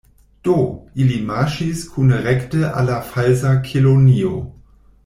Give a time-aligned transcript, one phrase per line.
[0.47, 0.53] Do,
[1.03, 4.35] ili marŝis kune rekte al la Falsa Kelonio.